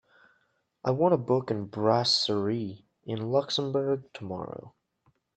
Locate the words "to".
1.13-1.17